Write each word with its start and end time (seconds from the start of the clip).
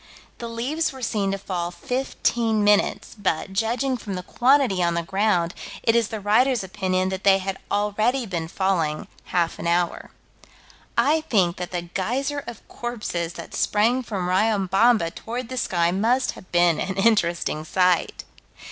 The 0.39 0.49
leaves 0.49 0.91
were 0.91 1.03
seen 1.03 1.31
to 1.31 1.37
fall 1.37 1.69
fifteen 1.69 2.63
minutes, 2.63 3.15
but, 3.19 3.53
judging 3.53 3.97
from 3.97 4.15
the 4.15 4.23
quantity 4.23 4.81
on 4.81 4.95
the 4.95 5.03
ground, 5.03 5.53
it 5.83 5.95
is 5.95 6.07
the 6.07 6.19
writer's 6.19 6.63
opinion 6.63 7.09
that 7.09 7.23
they 7.23 7.37
had 7.37 7.59
already 7.69 8.25
been 8.25 8.47
falling 8.47 9.07
half 9.25 9.59
an 9.59 9.67
hour. 9.67 10.09
I 10.97 11.21
think 11.29 11.57
that 11.57 11.69
the 11.69 11.83
geyser 11.83 12.43
of 12.47 12.67
corpses 12.67 13.33
that 13.33 13.53
sprang 13.53 14.01
from 14.01 14.27
Riobamba 14.27 15.11
toward 15.13 15.49
the 15.49 15.55
sky 15.57 15.91
must 15.91 16.31
have 16.31 16.51
been 16.51 16.79
an 16.79 16.95
interesting 16.95 17.63
sight. 17.63 18.23